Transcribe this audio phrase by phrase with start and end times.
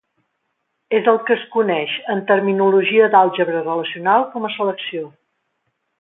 [0.99, 5.05] És el que es coneix en terminologia d'àlgebra relacional com a selecció.